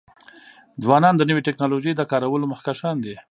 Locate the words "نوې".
1.29-1.41